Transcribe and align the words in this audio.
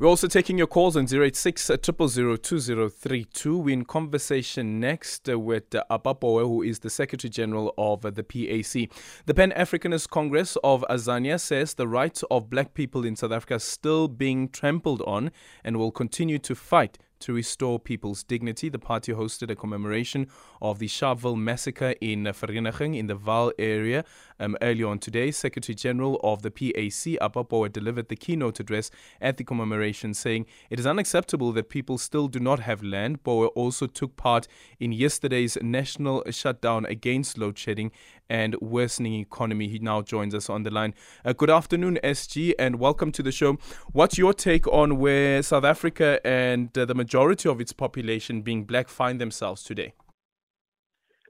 We're 0.00 0.08
also 0.08 0.28
taking 0.28 0.56
your 0.56 0.66
calls 0.66 0.96
on 0.96 1.04
086 1.12 1.72
2032. 1.82 3.58
We're 3.58 3.74
in 3.74 3.84
conversation 3.84 4.80
next 4.80 5.28
uh, 5.28 5.38
with 5.38 5.74
uh, 5.74 5.84
Apa 5.90 6.14
Pooe, 6.14 6.40
who 6.46 6.62
is 6.62 6.78
the 6.78 6.88
Secretary 6.88 7.28
General 7.28 7.74
of 7.76 8.06
uh, 8.06 8.08
the 8.08 8.22
PAC. 8.22 8.90
The 9.26 9.34
Pan 9.34 9.52
Africanist 9.54 10.08
Congress 10.08 10.56
of 10.64 10.86
Azania 10.88 11.38
says 11.38 11.74
the 11.74 11.86
rights 11.86 12.24
of 12.30 12.48
black 12.48 12.72
people 12.72 13.04
in 13.04 13.14
South 13.14 13.32
Africa 13.32 13.56
are 13.56 13.58
still 13.58 14.08
being 14.08 14.48
trampled 14.48 15.02
on 15.02 15.32
and 15.62 15.76
will 15.76 15.92
continue 15.92 16.38
to 16.38 16.54
fight 16.54 16.96
to 17.20 17.32
restore 17.32 17.78
people's 17.78 18.22
dignity. 18.22 18.68
The 18.68 18.78
party 18.78 19.12
hosted 19.12 19.50
a 19.50 19.56
commemoration 19.56 20.26
of 20.60 20.78
the 20.78 20.88
Sharpeville 20.88 21.38
massacre 21.38 21.94
in 22.00 22.24
Vereeniging 22.24 22.96
in 22.96 23.06
the 23.06 23.16
Vaal 23.16 23.52
area 23.58 24.04
um, 24.38 24.56
earlier 24.60 24.88
on 24.88 24.98
today. 24.98 25.30
Secretary 25.30 25.74
General 25.74 26.18
of 26.22 26.42
the 26.42 26.50
PAC, 26.50 27.16
Apa 27.20 27.44
Pooe, 27.44 27.72
delivered 27.72 28.08
the 28.08 28.16
keynote 28.16 28.60
address 28.60 28.90
at 29.20 29.36
the 29.36 29.44
commemoration, 29.44 30.14
saying 30.14 30.46
it 30.70 30.80
is 30.80 30.86
unacceptable 30.86 31.52
that 31.52 31.68
people 31.68 31.98
still 31.98 32.28
do 32.28 32.40
not 32.40 32.60
have 32.60 32.82
land. 32.82 33.22
Pooe 33.22 33.48
also 33.54 33.86
took 33.86 34.16
part 34.16 34.48
in 34.78 34.92
yesterday's 34.92 35.56
national 35.62 36.24
shutdown 36.30 36.84
against 36.86 37.38
load 37.38 37.58
shedding 37.58 37.92
and 38.30 38.54
worsening 38.60 39.14
economy. 39.14 39.68
He 39.68 39.78
now 39.80 40.00
joins 40.00 40.34
us 40.34 40.48
on 40.48 40.62
the 40.62 40.70
line. 40.70 40.94
Uh, 41.24 41.34
good 41.34 41.50
afternoon, 41.50 41.98
SG, 42.02 42.54
and 42.58 42.78
welcome 42.78 43.12
to 43.12 43.22
the 43.22 43.32
show. 43.32 43.58
What's 43.92 44.16
your 44.16 44.32
take 44.32 44.66
on 44.68 44.98
where 44.98 45.42
South 45.42 45.64
Africa 45.64 46.20
and 46.24 46.76
uh, 46.78 46.86
the 46.86 46.94
majority 46.94 47.48
of 47.48 47.60
its 47.60 47.74
population 47.74 48.40
being 48.40 48.64
black 48.64 48.88
find 48.88 49.20
themselves 49.20 49.62
today? 49.62 49.92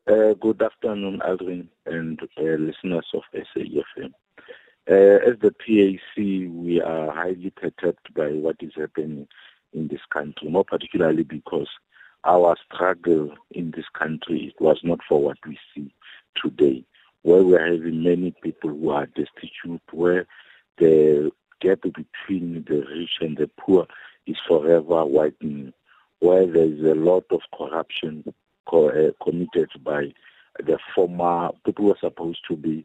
Uh, 0.06 0.34
good 0.34 0.62
afternoon, 0.62 1.20
Aldrin, 1.26 1.68
and 1.86 2.20
uh, 2.38 2.42
listeners 2.42 3.06
of 3.14 3.22
SAFM. 3.34 4.12
Uh, 4.90 5.30
as 5.30 5.38
the 5.40 5.52
PAC, 5.52 6.16
we 6.16 6.80
are 6.80 7.12
highly 7.12 7.50
perturbed 7.50 8.12
by 8.14 8.28
what 8.28 8.56
is 8.60 8.72
happening 8.76 9.26
in 9.72 9.88
this 9.88 10.00
country, 10.12 10.48
more 10.48 10.64
particularly 10.64 11.22
because 11.22 11.68
our 12.24 12.56
struggle 12.66 13.32
in 13.52 13.70
this 13.70 13.84
country 13.96 14.54
was 14.58 14.78
not 14.82 14.98
for 15.08 15.22
what 15.22 15.38
we 15.46 15.58
see 15.74 15.94
today, 16.42 16.84
where 17.22 17.42
we're 17.42 17.72
having 17.72 18.02
many 18.02 18.34
people 18.42 18.70
who 18.70 18.90
are 18.90 19.06
destitute, 19.06 19.82
where 19.92 20.26
the 20.78 21.30
gap 21.60 21.80
between 21.82 22.64
the 22.68 22.84
rich 22.94 23.18
and 23.20 23.36
the 23.36 23.48
poor 23.58 23.86
is 24.26 24.36
forever 24.48 25.04
widening, 25.04 25.72
where 26.20 26.46
there's 26.46 26.80
a 26.80 26.94
lot 26.94 27.24
of 27.30 27.40
corruption 27.56 28.24
co- 28.66 28.90
uh, 28.90 29.24
committed 29.24 29.70
by 29.84 30.12
the 30.58 30.78
former 30.94 31.50
people 31.64 31.86
who 31.86 31.92
are 31.92 31.98
supposed 32.00 32.40
to 32.48 32.56
be 32.56 32.84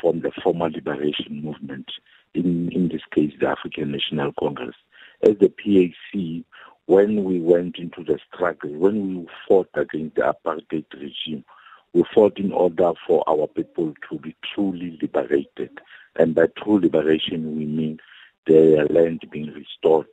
from 0.00 0.20
the 0.20 0.30
former 0.42 0.70
liberation 0.70 1.42
movement, 1.42 1.90
in, 2.34 2.70
in 2.70 2.88
this 2.88 3.02
case, 3.14 3.32
the 3.40 3.48
African 3.48 3.92
National 3.92 4.32
Congress. 4.38 4.76
As 5.22 5.36
the 5.40 5.48
PAC, 5.48 6.44
when 6.86 7.24
we 7.24 7.40
went 7.40 7.76
into 7.76 8.04
the 8.04 8.18
struggle, 8.32 8.70
when 8.72 9.16
we 9.16 9.28
fought 9.48 9.68
against 9.74 10.16
the 10.16 10.22
apartheid 10.22 10.84
regime, 10.94 11.44
we 11.92 12.04
fought 12.14 12.38
in 12.38 12.52
order 12.52 12.92
for 13.06 13.24
our 13.28 13.46
people 13.48 13.94
to 14.08 14.18
be 14.18 14.34
truly 14.54 14.98
liberated. 15.00 15.80
And 16.16 16.34
by 16.34 16.46
true 16.56 16.80
liberation, 16.80 17.56
we 17.56 17.66
mean 17.66 17.98
their 18.46 18.86
land 18.86 19.22
being 19.30 19.52
restored 19.52 20.06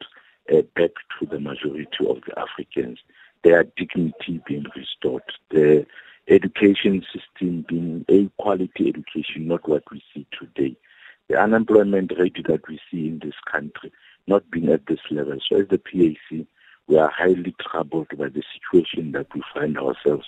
uh, 0.52 0.62
back 0.76 0.92
to 1.20 1.26
the 1.26 1.40
majority 1.40 2.08
of 2.08 2.18
the 2.28 2.40
Africans, 2.40 3.00
their 3.44 3.64
dignity 3.64 4.42
being 4.48 4.66
restored, 4.76 5.24
the 5.50 5.86
education 6.28 7.04
system 7.14 7.66
being 7.68 8.06
a 8.10 8.30
quality 8.42 8.90
education, 8.90 9.48
not 9.48 9.68
what 9.68 9.84
we 9.92 10.04
see 10.14 10.26
today. 10.38 10.76
The 11.30 11.38
unemployment 11.38 12.14
rate 12.18 12.46
that 12.48 12.68
we 12.68 12.80
see 12.90 13.08
in 13.08 13.20
this 13.20 13.36
country 13.52 13.92
not 14.28 14.50
being 14.52 14.70
at 14.70 14.86
this 14.88 15.00
level. 15.10 15.38
So 15.48 15.62
as 15.62 15.68
the 15.70 15.78
PAC, 15.78 16.46
we 16.88 16.98
are 16.98 17.10
highly 17.10 17.56
troubled 17.60 18.10
by 18.18 18.30
the 18.30 18.44
situation 18.54 19.12
that 19.14 19.28
we 19.34 19.42
find 19.54 19.78
ourselves 19.78 20.26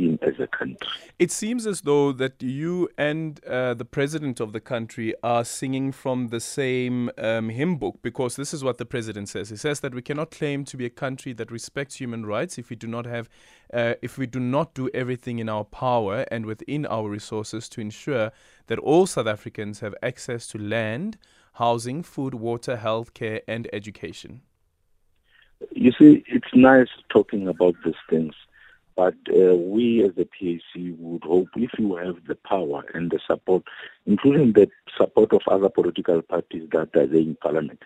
in 0.00 0.18
as 0.22 0.38
a 0.40 0.46
country. 0.46 0.88
It 1.18 1.30
seems 1.30 1.66
as 1.66 1.82
though 1.82 2.12
that 2.12 2.42
you 2.42 2.88
and 2.96 3.44
uh, 3.44 3.74
the 3.74 3.84
president 3.84 4.40
of 4.40 4.52
the 4.52 4.60
country 4.60 5.14
are 5.22 5.44
singing 5.44 5.92
from 5.92 6.28
the 6.28 6.40
same 6.40 7.10
um, 7.18 7.50
hymn 7.50 7.76
book 7.76 7.98
because 8.02 8.36
this 8.36 8.54
is 8.54 8.64
what 8.64 8.78
the 8.78 8.86
president 8.86 9.28
says. 9.28 9.50
He 9.50 9.56
says 9.56 9.80
that 9.80 9.94
we 9.94 10.02
cannot 10.02 10.30
claim 10.30 10.64
to 10.64 10.76
be 10.76 10.86
a 10.86 10.90
country 10.90 11.32
that 11.34 11.50
respects 11.50 11.96
human 11.96 12.24
rights 12.26 12.58
if 12.58 12.70
we 12.70 12.76
do 12.76 12.86
not 12.86 13.06
have, 13.06 13.28
uh, 13.72 13.94
if 14.02 14.18
we 14.18 14.26
do 14.26 14.40
not 14.40 14.74
do 14.74 14.88
everything 14.94 15.38
in 15.38 15.48
our 15.48 15.64
power 15.64 16.24
and 16.30 16.46
within 16.46 16.86
our 16.86 17.08
resources 17.08 17.68
to 17.70 17.80
ensure 17.80 18.32
that 18.68 18.78
all 18.78 19.06
South 19.06 19.26
Africans 19.26 19.80
have 19.80 19.94
access 20.02 20.46
to 20.48 20.58
land, 20.58 21.18
housing, 21.54 22.02
food, 22.02 22.34
water, 22.34 22.76
health 22.76 23.12
care, 23.14 23.42
and 23.46 23.68
education. 23.72 24.42
You 25.72 25.92
see, 25.92 26.24
it's 26.26 26.54
nice 26.54 26.88
talking 27.10 27.46
about 27.46 27.74
these 27.84 27.94
things 28.08 28.34
but 29.00 29.14
uh, 29.34 29.54
we 29.54 30.04
as 30.04 30.14
the 30.14 30.26
PAC 30.26 30.94
would 30.98 31.24
hope 31.24 31.48
if 31.56 31.70
you 31.78 31.96
have 31.96 32.16
the 32.28 32.34
power 32.34 32.84
and 32.92 33.10
the 33.10 33.18
support, 33.26 33.62
including 34.04 34.52
the 34.52 34.68
support 34.94 35.32
of 35.32 35.40
other 35.50 35.70
political 35.70 36.20
parties 36.20 36.68
that 36.72 36.94
are 36.94 37.06
there 37.06 37.14
in 37.14 37.34
parliament, 37.40 37.82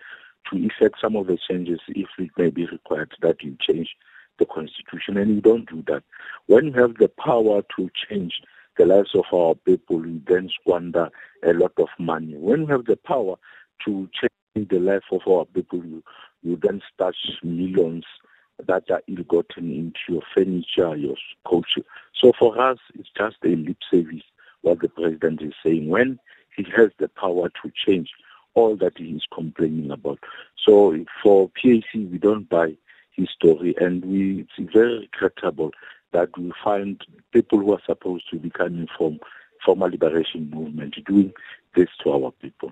to 0.51 0.57
effect 0.57 0.95
some 0.99 1.15
of 1.15 1.27
the 1.27 1.37
changes 1.49 1.79
if 1.87 2.09
it 2.17 2.31
may 2.37 2.49
be 2.49 2.65
required 2.65 3.13
that 3.21 3.41
you 3.41 3.55
change 3.61 3.95
the 4.39 4.45
constitution. 4.45 5.15
And 5.15 5.35
you 5.35 5.39
don't 5.39 5.69
do 5.69 5.85
that. 5.87 6.03
When 6.47 6.65
you 6.65 6.73
have 6.73 6.95
the 6.95 7.07
power 7.07 7.61
to 7.77 7.89
change 8.09 8.41
the 8.77 8.85
lives 8.85 9.15
of 9.15 9.23
our 9.33 9.55
people, 9.55 10.05
you 10.05 10.21
then 10.27 10.49
squander 10.59 11.09
a 11.43 11.53
lot 11.53 11.71
of 11.77 11.87
money. 11.97 12.35
When 12.35 12.63
you 12.63 12.67
have 12.67 12.87
the 12.87 12.97
power 12.97 13.37
to 13.85 14.09
change 14.19 14.67
the 14.67 14.79
life 14.79 15.07
of 15.13 15.21
our 15.29 15.45
people, 15.45 15.79
you, 15.79 16.03
you 16.43 16.59
then 16.61 16.81
stash 16.93 17.39
millions 17.41 18.03
that 18.65 18.89
are 18.89 19.01
ill-gotten 19.07 19.71
into 19.71 19.99
your 20.09 20.21
furniture, 20.33 20.95
your 20.95 21.15
culture. 21.47 21.83
So 22.13 22.31
for 22.37 22.59
us, 22.59 22.77
it's 22.93 23.09
just 23.17 23.37
a 23.43 23.49
lip 23.49 23.77
service 23.91 24.23
what 24.61 24.81
the 24.81 24.89
president 24.89 25.41
is 25.41 25.53
saying 25.63 25.89
when 25.89 26.19
he 26.55 26.65
has 26.75 26.89
the 26.97 27.07
power 27.07 27.49
to 27.49 27.71
change 27.85 28.09
all 28.55 28.75
that 28.77 28.97
he 28.97 29.11
is 29.11 29.23
complaining 29.31 29.91
about. 29.91 30.19
So 30.65 30.97
for 31.21 31.49
PAC, 31.49 31.83
we 31.93 32.17
don't 32.17 32.49
buy 32.49 32.75
his 33.11 33.29
story, 33.29 33.75
and 33.79 34.03
we 34.03 34.41
it's 34.57 34.73
very 34.73 34.99
regrettable 34.99 35.71
that 36.13 36.29
we 36.37 36.51
find 36.63 36.99
people 37.31 37.59
who 37.59 37.73
are 37.73 37.81
supposed 37.85 38.29
to 38.31 38.39
be 38.39 38.49
coming 38.49 38.87
from 38.97 39.19
former 39.63 39.89
liberation 39.89 40.49
movement 40.49 40.95
doing 41.05 41.33
this 41.75 41.89
to 42.03 42.11
our 42.11 42.31
people. 42.41 42.71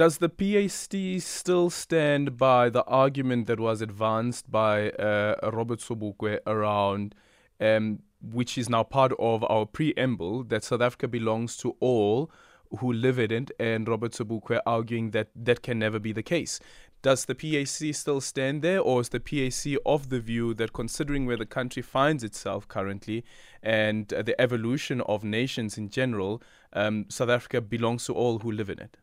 Does 0.00 0.16
the 0.16 0.30
PAC 0.30 1.20
still 1.20 1.68
stand 1.68 2.38
by 2.38 2.70
the 2.70 2.82
argument 2.84 3.46
that 3.48 3.60
was 3.60 3.82
advanced 3.82 4.50
by 4.50 4.92
uh, 4.92 5.50
Robert 5.52 5.80
Sobukwe 5.80 6.38
around, 6.46 7.14
um, 7.60 7.98
which 8.22 8.56
is 8.56 8.70
now 8.70 8.82
part 8.82 9.12
of 9.18 9.44
our 9.44 9.66
preamble, 9.66 10.44
that 10.44 10.64
South 10.64 10.80
Africa 10.80 11.06
belongs 11.06 11.58
to 11.58 11.76
all 11.80 12.30
who 12.78 12.90
live 12.90 13.18
in 13.18 13.30
it, 13.30 13.50
and 13.60 13.86
Robert 13.86 14.12
Sobukwe 14.12 14.58
arguing 14.64 15.10
that 15.10 15.28
that 15.36 15.60
can 15.60 15.78
never 15.78 15.98
be 15.98 16.12
the 16.14 16.22
case? 16.22 16.60
Does 17.02 17.26
the 17.26 17.34
PAC 17.34 17.94
still 17.94 18.22
stand 18.22 18.62
there, 18.62 18.80
or 18.80 19.02
is 19.02 19.10
the 19.10 19.20
PAC 19.20 19.78
of 19.84 20.08
the 20.08 20.20
view 20.20 20.54
that 20.54 20.72
considering 20.72 21.26
where 21.26 21.36
the 21.36 21.44
country 21.44 21.82
finds 21.82 22.24
itself 22.24 22.66
currently 22.66 23.22
and 23.62 24.10
uh, 24.14 24.22
the 24.22 24.40
evolution 24.40 25.02
of 25.02 25.24
nations 25.24 25.76
in 25.76 25.90
general, 25.90 26.42
um, 26.72 27.04
South 27.10 27.28
Africa 27.28 27.60
belongs 27.60 28.06
to 28.06 28.14
all 28.14 28.38
who 28.38 28.50
live 28.50 28.70
in 28.70 28.78
it? 28.78 28.96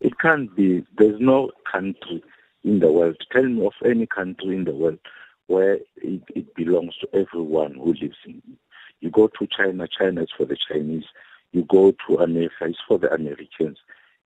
It 0.00 0.18
can't 0.18 0.54
be. 0.54 0.84
There's 0.98 1.20
no 1.20 1.50
country 1.70 2.22
in 2.64 2.80
the 2.80 2.90
world. 2.92 3.16
Tell 3.32 3.44
me 3.44 3.64
of 3.66 3.72
any 3.84 4.06
country 4.06 4.54
in 4.56 4.64
the 4.64 4.74
world 4.74 4.98
where 5.46 5.74
it, 5.96 6.22
it 6.34 6.54
belongs 6.54 6.94
to 7.00 7.08
everyone 7.14 7.74
who 7.74 7.94
lives 7.94 8.18
in 8.26 8.42
it. 8.48 8.58
You 9.00 9.10
go 9.10 9.28
to 9.28 9.46
China, 9.46 9.86
China 9.86 10.22
is 10.22 10.30
for 10.36 10.44
the 10.46 10.56
Chinese. 10.68 11.04
You 11.52 11.64
go 11.68 11.94
to 12.06 12.16
America, 12.16 12.54
it's 12.62 12.78
for 12.86 12.98
the 12.98 13.12
Americans. 13.12 13.78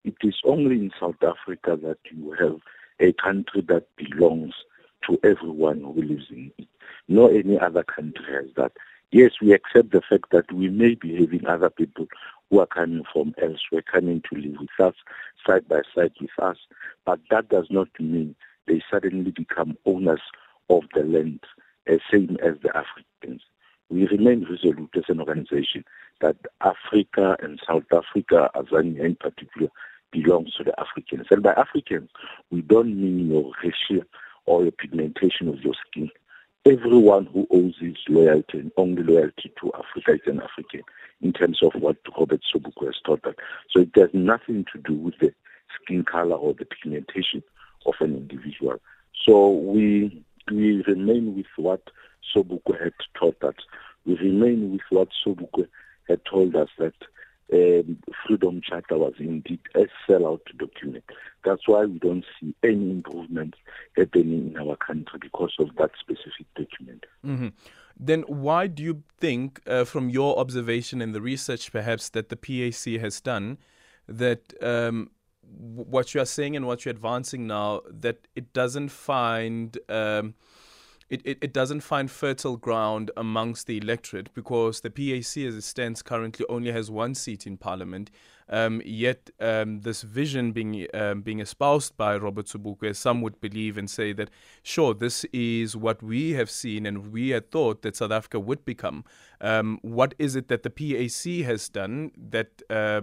It 0.04 0.16
is 0.22 0.40
only 0.44 0.76
in 0.76 0.90
South 0.98 1.22
Africa 1.22 1.78
that 1.82 1.98
you 2.10 2.32
have 2.40 2.60
a 3.00 3.12
country 3.12 3.60
that 3.68 3.86
belongs 3.96 4.54
to 5.06 5.18
everyone 5.22 5.80
who 5.80 6.02
lives 6.02 6.26
in 6.30 6.52
it. 6.58 6.68
No 7.08 7.28
any 7.28 7.58
other 7.58 7.82
country 7.82 8.24
has 8.32 8.46
that. 8.56 8.72
Yes, 9.12 9.32
we 9.42 9.52
accept 9.52 9.90
the 9.90 10.02
fact 10.08 10.30
that 10.30 10.50
we 10.52 10.68
may 10.68 10.94
be 10.94 11.20
having 11.20 11.46
other 11.46 11.70
people 11.70 12.06
who 12.50 12.60
are 12.60 12.66
coming 12.66 13.04
from 13.12 13.34
elsewhere 13.40 13.82
coming 13.82 14.22
to 14.30 14.38
live 14.38 14.56
with 14.60 14.86
us, 14.86 14.94
side 15.46 15.66
by 15.68 15.80
side 15.94 16.12
with 16.20 16.30
us, 16.42 16.56
but 17.06 17.20
that 17.30 17.48
does 17.48 17.66
not 17.70 17.88
mean 17.98 18.34
they 18.66 18.82
suddenly 18.90 19.30
become 19.30 19.76
owners 19.86 20.20
of 20.68 20.82
the 20.94 21.02
land, 21.02 21.40
as 21.86 22.00
same 22.10 22.36
as 22.42 22.54
the 22.62 22.70
Africans. 22.76 23.42
We 23.88 24.06
remain 24.06 24.46
resolute 24.48 24.90
as 24.96 25.04
an 25.08 25.20
organization 25.20 25.84
that 26.20 26.36
Africa 26.60 27.36
and 27.40 27.60
South 27.66 27.84
Africa, 27.92 28.50
Azania 28.54 29.04
in 29.04 29.16
particular, 29.16 29.68
belongs 30.12 30.54
to 30.54 30.64
the 30.64 30.78
Africans. 30.78 31.26
And 31.30 31.42
by 31.42 31.52
Africans, 31.52 32.10
we 32.50 32.62
don't 32.62 33.00
mean 33.00 33.30
your 33.30 33.52
racial 33.62 34.04
or 34.46 34.62
your 34.62 34.72
pigmentation 34.72 35.48
of 35.48 35.60
your 35.62 35.74
skin 35.86 36.10
everyone 36.66 37.26
who 37.26 37.46
owes 37.50 37.74
his 37.80 37.96
loyalty 38.08 38.58
and 38.58 38.72
only 38.76 39.02
loyalty 39.02 39.52
to 39.60 39.72
Africa 39.74 40.12
is 40.14 40.20
an 40.26 40.42
African 40.42 40.82
in 41.22 41.32
terms 41.32 41.62
of 41.62 41.72
what 41.80 41.96
Robert 42.18 42.40
Sobukwe 42.52 42.86
has 42.86 43.00
taught 43.04 43.24
us. 43.24 43.34
So 43.70 43.80
it 43.80 43.90
has 43.96 44.10
nothing 44.12 44.66
to 44.72 44.78
do 44.78 44.94
with 44.94 45.14
the 45.20 45.32
skin 45.82 46.04
color 46.04 46.36
or 46.36 46.54
the 46.54 46.66
pigmentation 46.66 47.42
of 47.86 47.94
an 48.00 48.16
individual. 48.16 48.78
So 49.24 49.50
we 49.50 50.24
we 50.50 50.82
remain 50.82 51.36
with 51.36 51.46
what 51.56 51.82
Sobukwe 52.34 52.82
had 52.82 52.94
taught 53.14 53.42
us. 53.42 53.54
We 54.04 54.16
remain 54.16 54.72
with 54.72 54.82
what 54.90 55.08
Sobukwe 55.24 55.66
had 56.08 56.24
told 56.24 56.56
us 56.56 56.68
that 56.78 56.94
um, 57.52 57.98
Freedom 58.26 58.60
Charter 58.62 58.98
was 58.98 59.14
indeed 59.18 59.60
a 59.74 59.86
sellout 60.06 60.40
document. 60.56 61.04
That's 61.44 61.66
why 61.66 61.84
we 61.84 61.98
don't 61.98 62.24
see 62.40 62.54
any 62.62 62.90
improvements 62.90 63.58
happening 63.96 64.54
in 64.54 64.56
our 64.56 64.76
country 64.76 65.18
because 65.20 65.54
of 65.58 65.74
that 65.76 65.90
specific 65.98 66.46
document. 66.54 67.06
Mm-hmm. 67.26 67.48
Then, 67.98 68.22
why 68.22 68.66
do 68.66 68.82
you 68.82 69.02
think, 69.18 69.60
uh, 69.66 69.84
from 69.84 70.08
your 70.08 70.38
observation 70.38 71.02
and 71.02 71.14
the 71.14 71.20
research 71.20 71.70
perhaps 71.70 72.08
that 72.10 72.28
the 72.28 72.36
PAC 72.36 73.00
has 73.00 73.20
done, 73.20 73.58
that 74.08 74.54
um, 74.62 75.10
what 75.42 76.14
you 76.14 76.20
are 76.20 76.26
saying 76.26 76.56
and 76.56 76.66
what 76.66 76.84
you're 76.84 76.90
advancing 76.90 77.46
now, 77.46 77.82
that 77.90 78.28
it 78.34 78.52
doesn't 78.52 78.88
find. 78.90 79.78
Um, 79.88 80.34
it, 81.10 81.22
it, 81.24 81.38
it 81.42 81.52
doesn't 81.52 81.80
find 81.80 82.08
fertile 82.08 82.56
ground 82.56 83.10
amongst 83.16 83.66
the 83.66 83.78
electorate 83.78 84.32
because 84.32 84.80
the 84.80 84.90
PAC, 84.90 85.44
as 85.44 85.56
it 85.56 85.62
stands 85.62 86.02
currently, 86.02 86.46
only 86.48 86.70
has 86.70 86.88
one 86.88 87.16
seat 87.16 87.48
in 87.48 87.56
parliament. 87.56 88.12
Um, 88.48 88.80
yet, 88.84 89.30
um, 89.40 89.80
this 89.80 90.02
vision 90.02 90.52
being 90.52 90.86
um, 90.94 91.22
being 91.22 91.40
espoused 91.40 91.96
by 91.96 92.16
Robert 92.16 92.46
Sobukwe, 92.46 92.94
some 92.94 93.22
would 93.22 93.40
believe 93.40 93.76
and 93.76 93.90
say 93.90 94.12
that, 94.12 94.30
sure, 94.62 94.94
this 94.94 95.24
is 95.32 95.76
what 95.76 96.00
we 96.00 96.32
have 96.32 96.50
seen 96.50 96.86
and 96.86 97.12
we 97.12 97.30
had 97.30 97.50
thought 97.50 97.82
that 97.82 97.96
South 97.96 98.12
Africa 98.12 98.38
would 98.38 98.64
become. 98.64 99.04
Um, 99.40 99.78
what 99.82 100.14
is 100.18 100.36
it 100.36 100.48
that 100.48 100.62
the 100.62 100.70
PAC 100.70 101.44
has 101.44 101.68
done 101.68 102.12
that 102.16 102.62
uh, 102.70 103.02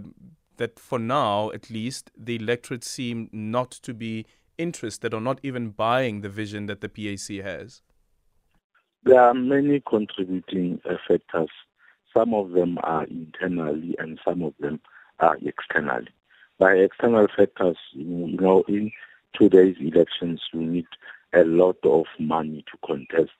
that, 0.55 0.79
for 0.79 0.97
now, 0.97 1.51
at 1.51 1.69
least, 1.69 2.11
the 2.17 2.37
electorate 2.37 2.85
seem 2.85 3.29
not 3.33 3.71
to 3.71 3.93
be 3.93 4.25
interested 4.57 5.13
or 5.13 5.21
not 5.21 5.39
even 5.43 5.69
buying 5.69 6.21
the 6.21 6.29
vision 6.29 6.67
that 6.67 6.79
the 6.79 6.89
PAC 6.89 7.43
has? 7.43 7.81
There 9.07 9.21
are 9.21 9.33
many 9.33 9.81
contributing 9.87 10.81
factors. 11.07 11.47
Some 12.13 12.33
of 12.33 12.51
them 12.51 12.77
are 12.83 13.05
internally 13.05 13.95
and 13.99 14.19
some 14.25 14.41
of 14.41 14.53
them 14.59 14.81
are 15.19 15.37
externally. 15.41 16.09
By 16.59 16.73
external 16.73 17.27
factors, 17.33 17.77
you 17.93 18.35
know, 18.37 18.65
in 18.67 18.91
today's 19.33 19.77
elections, 19.79 20.41
you 20.51 20.59
need 20.59 20.87
a 21.33 21.45
lot 21.45 21.77
of 21.85 22.03
money 22.19 22.65
to 22.69 22.77
contest 22.85 23.31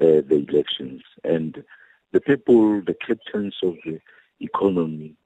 uh, 0.00 0.22
the 0.28 0.46
elections. 0.48 1.02
And 1.24 1.64
the 2.12 2.20
people, 2.20 2.80
the 2.82 2.94
captains 2.94 3.56
of 3.64 3.74
the 3.84 3.98
economy, 4.38 5.16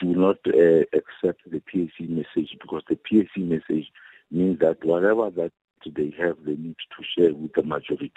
do 0.00 0.16
not 0.16 0.38
uh, 0.48 0.82
accept 0.92 1.48
the 1.48 1.60
PAC 1.60 2.08
message 2.08 2.56
because 2.60 2.82
the 2.88 2.96
PAC 2.96 3.36
message 3.36 3.86
means 4.32 4.58
that 4.58 4.84
whatever 4.84 5.30
that 5.30 5.52
they 5.86 6.12
have, 6.18 6.38
they 6.44 6.56
need 6.56 6.76
to 6.96 7.04
share 7.04 7.32
with 7.32 7.52
the 7.52 7.62
majority 7.62 8.10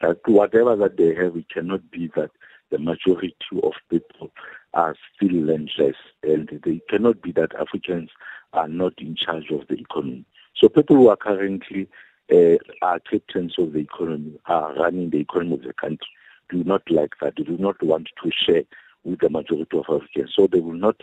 that 0.00 0.18
whatever 0.26 0.76
that 0.76 0.96
they 0.96 1.14
have, 1.14 1.36
it 1.36 1.48
cannot 1.48 1.90
be 1.90 2.10
that 2.16 2.30
the 2.70 2.78
majority 2.78 3.34
of 3.62 3.72
people 3.90 4.30
are 4.74 4.94
still 5.14 5.32
landless, 5.32 5.96
and 6.22 6.60
they 6.64 6.80
cannot 6.88 7.22
be 7.22 7.32
that 7.32 7.54
Africans 7.54 8.10
are 8.52 8.68
not 8.68 8.94
in 8.98 9.16
charge 9.16 9.50
of 9.50 9.66
the 9.68 9.74
economy. 9.74 10.24
So 10.56 10.68
people 10.68 10.96
who 10.96 11.08
are 11.08 11.16
currently 11.16 11.88
uh, 12.32 12.56
are 12.82 13.00
captains 13.00 13.54
of 13.58 13.72
the 13.72 13.80
economy, 13.80 14.38
are 14.46 14.74
running 14.74 15.10
the 15.10 15.20
economy 15.20 15.54
of 15.54 15.62
the 15.62 15.72
country, 15.72 16.06
do 16.50 16.64
not 16.64 16.82
like 16.90 17.14
that. 17.20 17.34
They 17.36 17.44
do 17.44 17.56
not 17.58 17.82
want 17.82 18.08
to 18.22 18.30
share 18.30 18.64
with 19.04 19.20
the 19.20 19.30
majority 19.30 19.76
of 19.76 19.84
Africans. 19.88 20.32
So 20.34 20.46
they 20.46 20.60
will 20.60 20.74
not 20.74 20.96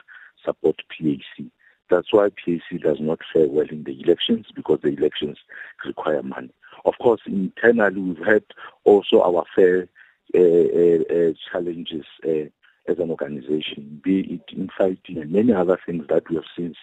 support 0.44 0.82
PAC. 0.90 1.46
That's 1.90 2.12
why 2.12 2.30
PAC 2.30 2.82
does 2.82 2.98
not 3.00 3.20
fare 3.32 3.48
well 3.48 3.68
in 3.70 3.84
the 3.84 4.00
elections 4.02 4.48
because 4.56 4.80
the 4.82 4.90
elections 4.90 5.38
require 5.86 6.24
money. 6.24 6.52
Of 6.86 6.94
course, 7.02 7.22
internally, 7.26 8.00
we've 8.00 8.26
had 8.26 8.44
also 8.84 9.22
our 9.22 9.44
fair 9.56 9.88
uh, 10.34 10.40
uh, 10.40 11.34
challenges 11.52 12.06
as 12.24 13.00
an 13.00 13.10
organization, 13.10 14.00
be 14.04 14.20
it 14.22 14.56
in 14.56 14.70
fighting 14.78 15.18
and 15.18 15.32
many 15.32 15.52
other 15.54 15.80
things 15.86 16.06
that 16.10 16.30
we 16.30 16.36
have 16.36 16.46
since 16.58 16.78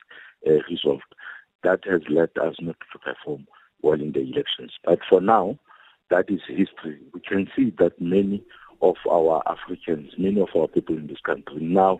resolved. 0.69 1.14
That 1.62 1.81
has 1.84 2.02
led 2.08 2.31
us 2.40 2.56
not 2.60 2.76
to 2.93 2.99
perform 2.99 3.46
well 3.82 4.00
in 4.00 4.12
the 4.12 4.20
elections. 4.20 4.72
But 4.84 4.99
for 5.08 5.20
now, 5.20 5.58
that 6.10 6.28
is 6.28 6.40
history. 6.49 7.00
We 7.14 7.20
can 7.20 7.49
see 7.54 7.72
that 7.78 8.00
many 8.00 8.43
of 8.81 8.96
our 9.08 9.43
Africans, 9.46 10.12
many 10.19 10.40
of 10.40 10.49
our 10.56 10.66
people 10.66 10.96
in 10.96 11.06
this 11.06 11.20
country 11.25 11.60
now 11.60 11.99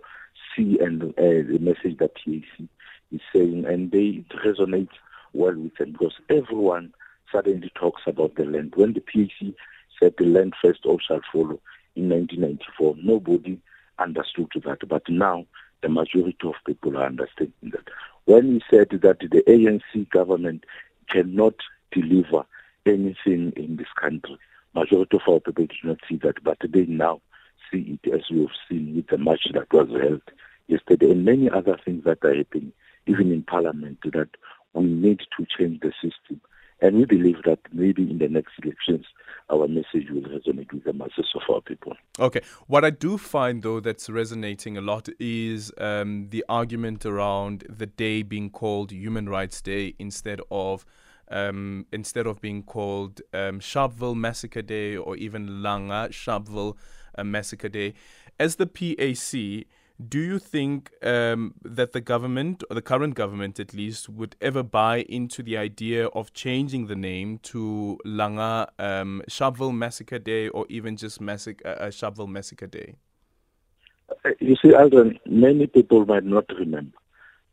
see 0.56 0.78
and 0.81 1.02
uh, 1.02 1.12
the 1.16 1.58
message 1.60 1.99
that 1.99 2.14
PAC 2.16 2.69
is 3.12 3.20
saying, 3.32 3.64
and 3.66 3.93
they 3.93 4.25
resonate 4.44 4.88
well 5.32 5.54
with 5.54 5.75
them 5.76 5.93
because 5.93 6.14
everyone 6.28 6.93
suddenly 7.32 7.73
talks 7.75 8.02
about 8.06 8.34
the 8.37 8.44
land. 8.44 8.75
When 8.76 8.93
the 8.93 9.00
PAC 9.00 9.55
said 9.99 10.14
the 10.19 10.26
land 10.26 10.55
first, 10.61 10.84
all 10.84 10.99
shall 10.99 11.20
follow 11.32 11.61
in 11.96 12.08
1994, 12.08 12.96
nobody 13.02 13.58
understood 13.99 14.49
that. 14.64 14.88
But 14.88 15.08
now 15.08 15.46
the 15.82 15.88
majority 15.88 16.37
of 16.44 16.55
people 16.67 16.96
are 16.96 17.06
understanding 17.06 17.70
that. 17.73 17.88
When 18.25 18.52
he 18.52 18.62
said 18.70 18.90
that 18.90 19.19
the 19.19 19.43
ANC 19.49 20.11
government 20.11 20.64
cannot 21.08 21.55
deliver 21.90 22.44
anything 22.87 23.52
in 23.56 23.76
this 23.76 23.93
country, 24.00 24.38
majority 24.75 25.17
of 25.17 25.32
our 25.32 25.40
people 25.40 25.67
did 25.67 25.85
not 25.85 25.99
see 26.08 26.17
that, 26.17 26.43
but 26.43 26.58
they 26.69 26.87
now 26.87 27.20
see 27.70 27.99
it 28.02 28.12
as 28.12 28.23
we 28.31 28.40
have 28.40 28.50
seen 28.69 28.94
with 28.96 29.08
the 29.08 29.19
march 29.19 29.46
that 29.52 29.73
was 29.73 29.88
held 30.00 30.23
yesterday 30.69 31.11
and 31.11 31.25
many 31.25 31.50
other 31.50 31.78
things 31.85 32.05
that 32.05 32.25
are 32.25 32.35
happening, 32.35 32.73
even 33.06 33.32
in 33.32 33.43
parliament, 33.43 33.99
that 34.05 34.28
we 34.73 34.85
need 34.85 35.20
to 35.37 35.46
change 35.58 35.81
the 35.81 35.93
system 36.00 36.40
and 36.82 36.96
we 36.96 37.05
believe 37.05 37.37
that 37.44 37.61
maybe 37.73 38.02
in 38.02 38.19
the 38.19 38.29
next 38.29 38.52
elections, 38.62 39.06
our 39.50 39.69
message 39.69 40.11
will 40.11 40.23
resonate 40.23 40.73
with 40.73 40.84
the 40.84 40.93
masses 40.93 41.29
of 41.34 41.43
our 41.49 41.61
people. 41.61 41.94
Okay. 42.19 42.40
What 42.67 42.84
I 42.84 42.90
do 42.90 43.17
find, 43.17 43.62
though, 43.62 43.79
that's 43.79 44.11
resonating 44.11 44.76
a 44.76 44.81
lot 44.81 45.08
is 45.20 45.73
um, 45.79 46.29
the 46.31 46.44
argument 46.49 47.06
around 47.06 47.64
the 47.70 47.87
day 47.87 48.23
being 48.23 48.50
called 48.50 48.90
Human 48.90 49.29
Rights 49.29 49.62
Day 49.62 49.94
instead 49.99 50.40
of. 50.50 50.84
Um, 51.31 51.87
instead 51.93 52.26
of 52.26 52.43
being 52.43 52.62
called 52.62 53.23
um, 53.32 53.58
Sharpeville 53.58 54.17
Massacre 54.17 54.61
Day 54.61 54.99
or 54.99 55.17
even 55.17 55.49
Langa 55.49 56.11
Sharpeville 56.11 56.76
uh, 57.17 57.25
Massacre 57.25 57.70
Day, 57.70 57.94
as 58.38 58.56
the 58.56 58.67
PAC, 58.67 59.67
do 60.08 60.19
you 60.19 60.38
think 60.38 60.90
um, 61.02 61.54
that 61.62 61.93
the 61.93 62.00
government, 62.00 62.62
or 62.70 62.75
the 62.75 62.82
current 62.82 63.14
government 63.14 63.60
at 63.60 63.75
least, 63.75 64.08
would 64.08 64.37
ever 64.40 64.62
buy 64.62 65.02
into 65.02 65.43
the 65.43 65.56
idea 65.56 66.06
of 66.08 66.32
changing 66.32 66.87
the 66.87 66.96
name 66.96 67.38
to 67.38 67.99
Langa 68.06 68.68
um, 68.78 69.23
Sharpeville 69.28 69.75
Massacre 69.75 70.18
Day 70.18 70.49
or 70.49 70.66
even 70.68 70.97
just 70.97 71.21
Massic- 71.21 71.62
uh, 71.64 71.87
Sharpeville 71.87 72.28
Massacre 72.28 72.66
Day? 72.66 72.94
Uh, 74.25 74.30
you 74.40 74.56
see, 74.56 74.75
Alden, 74.75 75.18
many 75.26 75.66
people 75.66 76.04
might 76.06 76.25
not 76.25 76.44
remember 76.59 76.97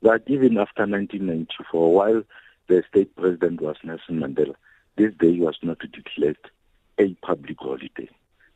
that 0.01 0.23
even 0.27 0.57
after 0.57 0.83
1994, 0.83 1.93
while 1.93 2.23
the 2.67 2.83
state 2.89 3.15
president 3.15 3.61
was 3.61 3.75
Nelson 3.83 4.19
Mandela, 4.19 4.55
this 4.97 5.13
day 5.19 5.37
was 5.39 5.57
not 5.61 5.79
declared 5.79 6.37
a 6.99 7.13
public 7.25 7.57
holiday. 7.59 8.09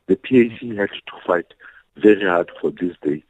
The 0.07 0.15
PAC 0.15 0.77
had 0.77 0.89
to 0.89 1.25
fight 1.25 1.53
very 1.97 2.25
hard 2.25 2.51
for 2.61 2.71
this 2.71 2.95
day 3.01 3.23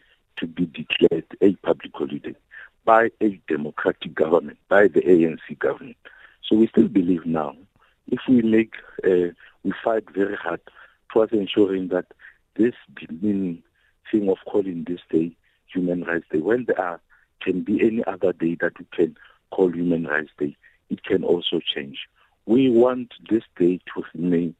to 0.43 0.47
be 0.47 0.65
declared 0.65 1.25
a 1.39 1.53
public 1.65 1.93
holiday 1.93 2.35
by 2.83 3.09
a 3.21 3.39
democratic 3.47 4.13
government, 4.13 4.57
by 4.67 4.89
the 4.89 4.99
ANC 4.99 5.57
government. 5.57 5.95
So 6.43 6.57
we 6.57 6.67
still 6.67 6.89
believe 6.89 7.25
now, 7.25 7.55
if 8.07 8.19
we 8.27 8.41
make, 8.41 8.73
uh, 9.05 9.31
we 9.63 9.73
fight 9.81 10.03
very 10.13 10.35
hard 10.35 10.59
towards 11.13 11.31
ensuring 11.31 11.87
that 11.89 12.07
this 12.55 12.73
demeaning 12.99 13.63
thing 14.11 14.27
of 14.29 14.37
calling 14.45 14.83
this 14.85 14.99
day 15.09 15.33
Human 15.73 16.03
Rights 16.03 16.25
Day, 16.29 16.39
when 16.39 16.65
there 16.65 16.79
are, 16.79 16.99
can 17.41 17.61
be 17.61 17.79
any 17.81 18.03
other 18.05 18.33
day 18.33 18.57
that 18.59 18.77
we 18.77 18.85
can 18.91 19.15
call 19.51 19.71
Human 19.71 20.05
Rights 20.05 20.31
Day, 20.37 20.57
it 20.89 21.05
can 21.05 21.23
also 21.23 21.61
change. 21.73 21.99
We 22.45 22.69
want 22.69 23.13
this 23.29 23.43
day 23.57 23.79
to 23.95 24.03
remain 24.13 24.55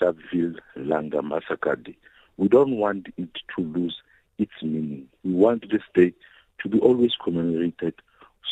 Sharpeville 0.00 0.58
Langa 0.76 1.22
Massacre 1.22 1.76
Day. 1.76 1.96
We 2.38 2.48
don't 2.48 2.76
want 2.76 3.06
it 3.16 3.30
to 3.56 3.62
lose 3.62 4.02
its 4.38 4.52
meaning. 4.62 5.08
We 5.24 5.34
want 5.34 5.70
this 5.70 5.82
day 5.94 6.12
to 6.60 6.68
be 6.68 6.78
always 6.80 7.12
commemorated 7.22 7.94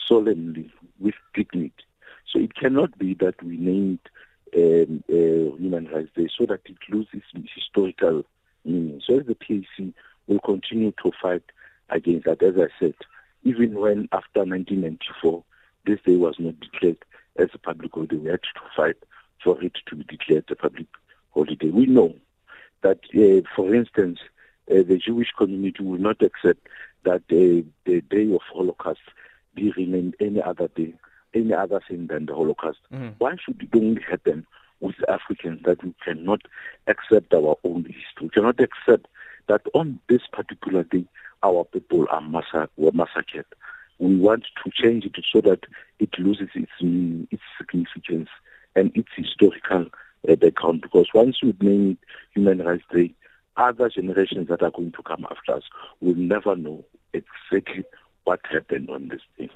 solemnly 0.06 0.70
with 1.00 1.14
dignity. 1.34 1.72
So 2.32 2.38
it 2.38 2.54
cannot 2.54 2.98
be 2.98 3.14
that 3.14 3.42
we 3.42 3.56
named 3.56 4.00
um, 4.56 5.02
uh, 5.08 5.56
Human 5.56 5.88
Rights 5.92 6.10
Day 6.16 6.28
so 6.36 6.46
that 6.46 6.60
it 6.66 6.78
loses 6.88 7.22
historical 7.54 8.24
meaning. 8.64 9.00
So 9.06 9.20
the 9.20 9.34
PAC 9.34 9.92
will 10.26 10.40
continue 10.40 10.92
to 11.02 11.12
fight 11.22 11.42
against 11.90 12.26
that, 12.26 12.42
as 12.42 12.54
I 12.56 12.68
said, 12.78 12.94
even 13.44 13.74
when 13.78 14.08
after 14.12 14.40
1994 14.40 15.44
this 15.86 16.00
day 16.04 16.16
was 16.16 16.34
not 16.38 16.58
declared 16.58 16.98
as 17.38 17.48
a 17.54 17.58
public 17.58 17.92
holiday, 17.92 18.16
we 18.16 18.30
had 18.30 18.42
to 18.42 18.60
fight 18.76 18.96
for 19.42 19.62
it 19.62 19.74
to 19.86 19.96
be 19.96 20.04
declared 20.04 20.44
a 20.50 20.56
public 20.56 20.86
holiday. 21.32 21.70
We 21.70 21.86
know 21.86 22.14
that, 22.82 22.98
uh, 23.14 23.48
for 23.54 23.74
instance, 23.74 24.18
uh, 24.70 24.82
the 24.82 24.98
Jewish 24.98 25.32
community 25.36 25.82
will 25.82 25.98
not 25.98 26.22
accept 26.22 26.66
that 27.04 27.22
uh, 27.30 27.62
the 27.84 28.00
day 28.10 28.32
of 28.32 28.40
Holocaust 28.52 29.00
be 29.54 29.72
renamed 29.76 30.16
any 30.20 30.42
other 30.42 30.68
day 30.68 30.94
any 31.36 31.52
other 31.52 31.80
thing 31.86 32.06
than 32.06 32.26
the 32.26 32.34
Holocaust. 32.34 32.78
Mm-hmm. 32.92 33.10
Why 33.18 33.36
should 33.42 33.62
it 33.62 33.76
only 33.76 34.02
happen 34.02 34.46
with 34.80 34.96
Africans 35.08 35.60
that 35.64 35.82
we 35.84 35.94
cannot 36.04 36.40
accept 36.86 37.34
our 37.34 37.56
own 37.64 37.84
history? 37.84 38.22
We 38.22 38.28
cannot 38.30 38.60
accept 38.60 39.06
that 39.48 39.62
on 39.74 40.00
this 40.08 40.22
particular 40.32 40.82
day 40.84 41.04
our 41.42 41.64
people 41.64 42.06
are 42.10 42.20
massa- 42.20 42.70
were 42.76 42.92
massacred. 42.92 43.46
We 43.98 44.16
want 44.16 44.44
to 44.64 44.70
change 44.70 45.04
it 45.04 45.16
so 45.32 45.40
that 45.42 45.60
it 45.98 46.18
loses 46.18 46.48
its 46.54 46.72
meaning, 46.80 47.28
its 47.30 47.42
significance, 47.56 48.28
and 48.74 48.94
its 48.94 49.08
historical 49.16 49.86
uh, 50.28 50.36
background. 50.36 50.82
Because 50.82 51.08
once 51.14 51.38
you 51.42 51.54
name 51.60 51.92
it 51.92 51.98
Human 52.34 52.58
Rights 52.58 52.84
Day, 52.92 53.14
other 53.56 53.88
generations 53.88 54.48
that 54.48 54.62
are 54.62 54.70
going 54.70 54.92
to 54.92 55.02
come 55.02 55.26
after 55.30 55.54
us 55.54 55.62
will 56.00 56.14
never 56.14 56.56
know 56.56 56.84
exactly 57.12 57.84
what 58.24 58.40
happened 58.50 58.90
on 58.90 59.08
this 59.08 59.20
day. 59.38 59.50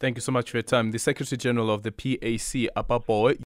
Thank 0.00 0.16
you 0.16 0.20
so 0.20 0.32
much 0.32 0.50
for 0.50 0.58
your 0.58 0.62
time. 0.62 0.90
The 0.90 0.98
Secretary 0.98 1.38
General 1.38 1.70
of 1.70 1.82
the 1.82 1.92
PAC, 1.92 2.68
Apa 2.76 3.00
Pooe. 3.00 3.44